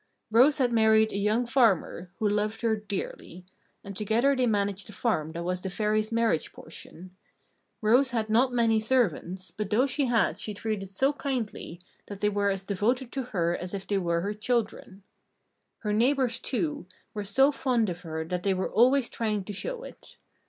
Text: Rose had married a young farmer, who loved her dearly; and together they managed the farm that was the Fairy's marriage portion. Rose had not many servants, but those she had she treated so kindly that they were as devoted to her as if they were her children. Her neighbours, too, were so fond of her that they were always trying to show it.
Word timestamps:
Rose 0.31 0.57
had 0.57 0.73
married 0.73 1.11
a 1.11 1.15
young 1.15 1.45
farmer, 1.45 2.11
who 2.17 2.27
loved 2.27 2.61
her 2.61 2.75
dearly; 2.75 3.45
and 3.83 3.95
together 3.95 4.35
they 4.35 4.47
managed 4.47 4.87
the 4.87 4.91
farm 4.93 5.31
that 5.33 5.43
was 5.43 5.61
the 5.61 5.69
Fairy's 5.69 6.11
marriage 6.11 6.51
portion. 6.53 7.15
Rose 7.83 8.09
had 8.09 8.27
not 8.27 8.51
many 8.51 8.79
servants, 8.79 9.51
but 9.51 9.69
those 9.69 9.91
she 9.91 10.05
had 10.05 10.39
she 10.39 10.55
treated 10.55 10.89
so 10.89 11.13
kindly 11.13 11.79
that 12.07 12.19
they 12.19 12.29
were 12.29 12.49
as 12.49 12.63
devoted 12.63 13.11
to 13.11 13.21
her 13.25 13.55
as 13.55 13.75
if 13.75 13.85
they 13.85 13.99
were 13.99 14.21
her 14.21 14.33
children. 14.33 15.03
Her 15.81 15.93
neighbours, 15.93 16.39
too, 16.39 16.87
were 17.13 17.23
so 17.23 17.51
fond 17.51 17.87
of 17.87 18.01
her 18.01 18.25
that 18.25 18.41
they 18.41 18.55
were 18.55 18.73
always 18.73 19.07
trying 19.07 19.43
to 19.43 19.53
show 19.53 19.83
it. 19.83 20.17